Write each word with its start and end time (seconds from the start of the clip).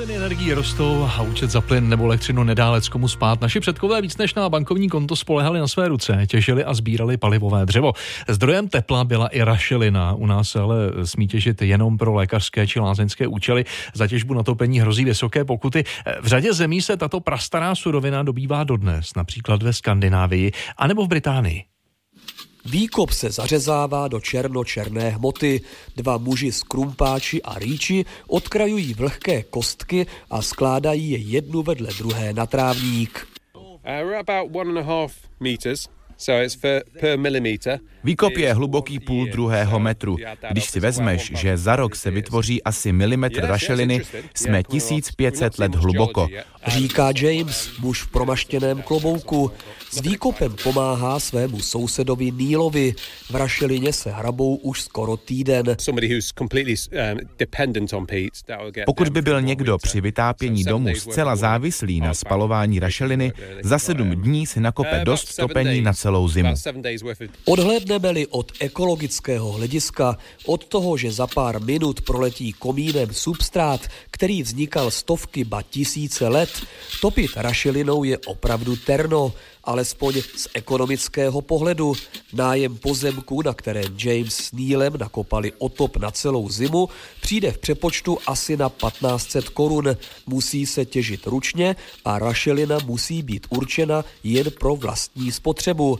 Ceny 0.00 0.16
energií 0.16 0.52
rostou 0.52 1.04
a 1.04 1.22
účet 1.22 1.50
za 1.50 1.60
plyn 1.60 1.88
nebo 1.88 2.04
elektřinu 2.04 2.44
nedá 2.44 2.80
komu 2.90 3.08
spát. 3.08 3.40
Naši 3.40 3.60
předkové 3.60 4.02
víc 4.02 4.16
než 4.16 4.34
na 4.34 4.48
bankovní 4.48 4.88
konto 4.88 5.16
spolehali 5.16 5.60
na 5.60 5.68
své 5.68 5.88
ruce, 5.88 6.26
těžili 6.26 6.64
a 6.64 6.74
sbírali 6.74 7.16
palivové 7.16 7.66
dřevo. 7.66 7.92
Zdrojem 8.28 8.68
tepla 8.68 9.04
byla 9.04 9.26
i 9.26 9.42
rašelina. 9.42 10.14
U 10.14 10.26
nás 10.26 10.48
se 10.48 10.60
ale 10.60 10.76
smí 11.04 11.28
těžit 11.28 11.62
jenom 11.62 11.98
pro 11.98 12.14
lékařské 12.14 12.66
či 12.66 12.80
lázeňské 12.80 13.26
účely. 13.26 13.64
Za 13.94 14.06
těžbu 14.06 14.34
na 14.34 14.42
topení 14.42 14.80
hrozí 14.80 15.04
vysoké 15.04 15.44
pokuty. 15.44 15.84
V 16.20 16.26
řadě 16.26 16.52
zemí 16.52 16.82
se 16.82 16.96
tato 16.96 17.20
prastará 17.20 17.74
surovina 17.74 18.22
dobývá 18.22 18.64
dodnes, 18.64 19.10
například 19.16 19.62
ve 19.62 19.72
Skandinávii 19.72 20.52
anebo 20.76 21.04
v 21.04 21.08
Británii. 21.08 21.69
Výkop 22.70 23.10
se 23.10 23.30
zařezává 23.30 24.08
do 24.08 24.20
černo-černé 24.20 25.10
hmoty. 25.10 25.60
Dva 25.96 26.18
muži 26.18 26.52
z 26.52 26.62
krumpáči 26.62 27.42
a 27.42 27.58
rýči 27.58 28.04
odkrajují 28.28 28.94
vlhké 28.94 29.42
kostky 29.42 30.06
a 30.30 30.42
skládají 30.42 31.10
je 31.10 31.18
jednu 31.18 31.62
vedle 31.62 31.88
druhé 31.98 32.32
na 32.32 32.46
trávník. 32.46 33.26
Uh, 33.54 33.80
Výkop 38.04 38.36
je 38.36 38.54
hluboký 38.54 39.00
půl 39.00 39.26
druhého 39.26 39.80
metru. 39.80 40.16
Když 40.50 40.64
si 40.64 40.80
vezmeš, 40.80 41.32
že 41.36 41.56
za 41.56 41.76
rok 41.76 41.96
se 41.96 42.10
vytvoří 42.10 42.62
asi 42.62 42.92
milimetr 42.92 43.40
rašeliny, 43.44 44.02
jsme 44.34 44.62
1500 44.62 45.58
let 45.58 45.74
hluboko. 45.74 46.28
Říká 46.66 47.12
James, 47.22 47.78
muž 47.78 48.02
v 48.02 48.08
promaštěném 48.08 48.82
klobouku. 48.82 49.52
S 49.90 50.00
výkopem 50.00 50.56
pomáhá 50.62 51.20
svému 51.20 51.60
sousedovi 51.60 52.30
Nílovi. 52.30 52.94
V 53.30 53.34
rašelině 53.34 53.92
se 53.92 54.10
hrabou 54.10 54.56
už 54.56 54.82
skoro 54.82 55.16
týden. 55.16 55.76
Um, 55.88 55.98
Pokud 58.86 59.08
by 59.08 59.22
byl 59.22 59.42
někdo 59.42 59.78
při 59.78 60.00
vytápění 60.00 60.64
domu 60.64 60.94
zcela 60.94 61.36
závislý 61.36 62.00
na 62.00 62.14
spalování 62.14 62.80
rašeliny, 62.80 63.32
za 63.62 63.78
sedm 63.78 64.10
dní 64.10 64.46
si 64.46 64.60
nakope 64.60 64.98
uh, 64.98 65.04
dost 65.04 65.36
topení 65.36 65.82
na 65.82 65.92
celou 65.92 66.09
zimu. 66.28 66.54
Odhlédneme-li 67.44 68.26
od 68.30 68.52
ekologického 68.60 69.52
hlediska, 69.52 70.16
od 70.46 70.64
toho, 70.64 70.96
že 70.96 71.12
za 71.12 71.26
pár 71.26 71.60
minut 71.62 72.00
proletí 72.02 72.52
komínem 72.52 73.14
substrát, 73.14 73.80
který 74.10 74.42
vznikal 74.42 74.90
stovky 74.90 75.44
ba 75.44 75.62
tisíce 75.62 76.28
let, 76.28 76.50
topit 77.00 77.30
rašelinou 77.36 78.04
je 78.04 78.18
opravdu 78.26 78.76
terno, 78.76 79.32
alespoň 79.64 80.22
z 80.36 80.48
ekonomického 80.54 81.40
pohledu. 81.40 81.94
Nájem 82.32 82.78
pozemku, 82.78 83.42
na 83.42 83.54
kterém 83.54 83.96
James 83.98 84.34
s 84.34 84.52
Neilem 84.52 84.92
nakopali 84.98 85.52
otop 85.58 85.96
na 85.96 86.10
celou 86.10 86.48
zimu, 86.48 86.88
přijde 87.20 87.52
v 87.52 87.58
přepočtu 87.58 88.18
asi 88.26 88.56
na 88.56 88.68
1500 88.68 89.48
korun. 89.48 89.96
Musí 90.26 90.66
se 90.66 90.84
těžit 90.84 91.26
ručně 91.26 91.76
a 92.04 92.18
rašelina 92.18 92.78
musí 92.84 93.22
být 93.22 93.46
určena 93.50 94.04
jen 94.24 94.50
pro 94.50 94.76
vlastní 94.76 95.32
spotřebu. 95.32 95.98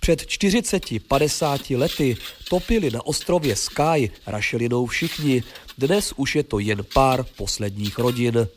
Před 0.00 0.20
40-50 0.20 1.78
lety 1.78 2.16
topili 2.48 2.90
na 2.90 3.06
ostrově 3.06 3.56
Sky 3.56 4.10
rašelinou 4.26 4.86
všichni. 4.86 5.42
Dnes 5.78 6.12
už 6.16 6.36
je 6.36 6.42
to 6.42 6.58
jen 6.58 6.84
pár 6.94 7.24
posledních 7.36 7.98
rodin. 7.98 8.48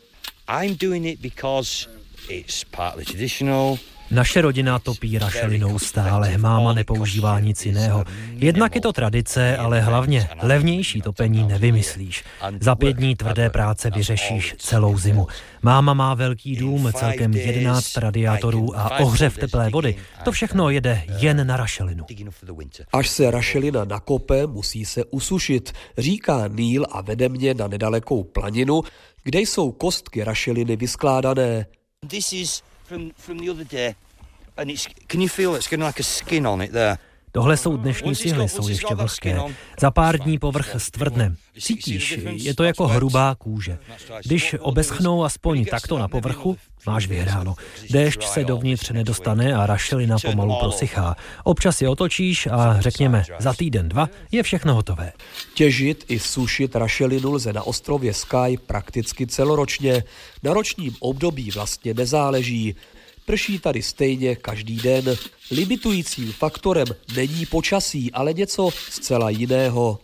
I'm 0.48 0.76
doing 0.76 1.06
it 1.06 1.20
because 1.20 1.88
it's 2.28 2.64
partly 2.64 3.04
traditional, 3.04 3.78
naše 4.10 4.40
rodina 4.40 4.78
topí 4.78 5.18
rašelinou 5.18 5.78
stále, 5.78 6.38
máma 6.38 6.72
nepoužívá 6.72 7.40
nic 7.40 7.66
jiného. 7.66 8.04
Jednak 8.30 8.74
je 8.74 8.80
to 8.80 8.92
tradice, 8.92 9.56
ale 9.56 9.80
hlavně 9.80 10.28
levnější 10.42 11.00
topení 11.00 11.44
nevymyslíš. 11.48 12.24
Za 12.60 12.74
pět 12.74 12.96
dní 12.96 13.16
tvrdé 13.16 13.50
práce 13.50 13.90
vyřešíš 13.90 14.54
celou 14.58 14.98
zimu. 14.98 15.26
Máma 15.62 15.94
má 15.94 16.14
velký 16.14 16.56
dům, 16.56 16.92
celkem 16.96 17.34
11 17.34 17.96
radiátorů 17.96 18.78
a 18.78 18.98
ohřev 18.98 19.38
teplé 19.38 19.70
vody. 19.70 19.96
To 20.24 20.32
všechno 20.32 20.70
jede 20.70 21.02
jen 21.18 21.46
na 21.46 21.56
rašelinu. 21.56 22.04
Až 22.92 23.08
se 23.08 23.30
rašelina 23.30 23.84
nakope, 23.84 24.46
musí 24.46 24.84
se 24.84 25.04
usušit, 25.04 25.72
říká 25.98 26.48
Neil 26.48 26.86
a 26.90 27.00
vede 27.00 27.28
mě 27.28 27.54
na 27.54 27.68
nedalekou 27.68 28.24
planinu, 28.24 28.82
kde 29.22 29.40
jsou 29.40 29.72
kostky 29.72 30.24
rašeliny 30.24 30.76
vyskládané. 30.76 31.66
From, 32.84 33.10
from 33.12 33.38
the 33.38 33.48
other 33.48 33.64
day, 33.64 33.96
and 34.58 34.70
it's, 34.70 34.86
can 35.08 35.20
you 35.20 35.28
feel 35.28 35.54
it's 35.54 35.66
getting 35.66 35.84
like 35.84 35.98
a 35.98 36.04
skin 36.04 36.44
on 36.44 36.60
it 36.60 36.72
there? 36.72 36.98
Tohle 37.34 37.56
jsou 37.56 37.76
dnešní 37.76 38.16
cihly, 38.16 38.48
jsou 38.48 38.68
ještě 38.68 38.94
vlhké. 38.94 39.38
Za 39.80 39.90
pár 39.90 40.18
dní 40.18 40.38
povrch 40.38 40.74
stvrdne. 40.78 41.34
Cítíš, 41.60 42.18
je 42.32 42.54
to 42.54 42.64
jako 42.64 42.86
hrubá 42.86 43.34
kůže. 43.34 43.78
Když 44.24 44.56
obeschnou 44.60 45.24
aspoň 45.24 45.64
takto 45.64 45.98
na 45.98 46.08
povrchu, 46.08 46.56
máš 46.86 47.06
vyhráno. 47.06 47.54
Déšť 47.90 48.26
se 48.26 48.44
dovnitř 48.44 48.90
nedostane 48.90 49.54
a 49.54 49.66
rašelina 49.66 50.16
pomalu 50.18 50.56
prosychá. 50.60 51.16
Občas 51.44 51.82
je 51.82 51.88
otočíš 51.88 52.46
a 52.46 52.80
řekněme, 52.80 53.24
za 53.38 53.52
týden, 53.52 53.88
dva 53.88 54.08
je 54.32 54.42
všechno 54.42 54.74
hotové. 54.74 55.12
Těžit 55.54 56.04
i 56.08 56.18
sušit 56.18 56.76
rašelinu 56.76 57.32
lze 57.32 57.52
na 57.52 57.62
ostrově 57.62 58.14
Sky 58.14 58.58
prakticky 58.66 59.26
celoročně. 59.26 60.04
Na 60.42 60.54
ročním 60.54 60.94
období 61.00 61.50
vlastně 61.50 61.94
nezáleží. 61.94 62.74
Prší 63.26 63.58
tady 63.58 63.82
stejně 63.82 64.36
každý 64.36 64.76
den. 64.76 65.16
Limitujícím 65.50 66.32
faktorem 66.32 66.86
není 67.16 67.46
počasí, 67.46 68.12
ale 68.12 68.32
něco 68.32 68.70
zcela 68.90 69.30
jiného. 69.30 69.98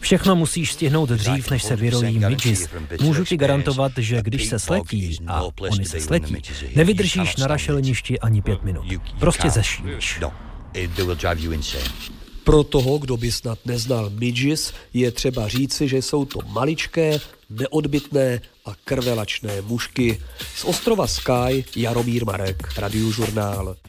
Všechno 0.00 0.36
musíš 0.36 0.72
stihnout 0.72 1.08
dřív, 1.08 1.50
než 1.50 1.62
se 1.62 1.76
vyrojí 1.76 2.18
midges. 2.18 2.68
Můžu 3.00 3.24
ti 3.24 3.36
garantovat, 3.36 3.92
že 3.98 4.22
když 4.22 4.46
se 4.46 4.58
sletí, 4.58 5.18
a 5.26 5.42
oni 5.60 5.84
se 5.84 6.00
sletí, 6.00 6.36
nevydržíš 6.76 7.36
na 7.36 7.46
rašeliništi 7.46 8.20
ani 8.20 8.42
pět 8.42 8.62
minut. 8.62 8.86
Prostě 9.18 9.50
zešíš. 9.50 10.20
Pro 12.44 12.64
toho, 12.64 12.98
kdo 12.98 13.16
by 13.16 13.32
snad 13.32 13.58
neznal 13.66 14.10
midges, 14.10 14.72
je 14.94 15.10
třeba 15.10 15.48
říci, 15.48 15.88
že 15.88 16.02
jsou 16.02 16.24
to 16.24 16.38
maličké, 16.46 17.20
neodbitné 17.50 18.40
a 18.64 18.74
krvelačné 18.84 19.60
mušky. 19.60 20.22
Z 20.56 20.64
ostrova 20.64 21.06
Sky 21.06 21.64
Jaromír 21.76 22.24
Marek, 22.24 22.78
Radiožurnál. 22.78 23.76